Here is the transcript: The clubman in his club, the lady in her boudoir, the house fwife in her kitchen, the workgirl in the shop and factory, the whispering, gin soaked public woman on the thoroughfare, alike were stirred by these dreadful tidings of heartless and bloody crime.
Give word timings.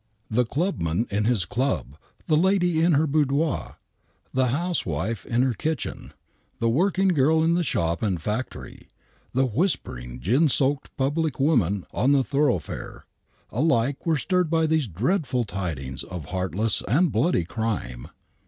The 0.31 0.45
clubman 0.47 1.05
in 1.11 1.25
his 1.25 1.45
club, 1.45 1.95
the 2.25 2.35
lady 2.35 2.81
in 2.81 2.93
her 2.93 3.05
boudoir, 3.05 3.77
the 4.33 4.47
house 4.47 4.81
fwife 4.81 5.27
in 5.27 5.43
her 5.43 5.53
kitchen, 5.53 6.13
the 6.57 6.69
workgirl 6.71 7.43
in 7.43 7.53
the 7.53 7.61
shop 7.61 8.01
and 8.01 8.19
factory, 8.19 8.89
the 9.31 9.45
whispering, 9.45 10.19
gin 10.19 10.49
soaked 10.49 10.89
public 10.97 11.39
woman 11.39 11.85
on 11.93 12.13
the 12.13 12.23
thoroughfare, 12.23 13.05
alike 13.51 14.03
were 14.03 14.17
stirred 14.17 14.49
by 14.49 14.65
these 14.65 14.87
dreadful 14.87 15.43
tidings 15.43 16.01
of 16.01 16.25
heartless 16.29 16.81
and 16.87 17.11
bloody 17.11 17.43
crime. 17.43 18.07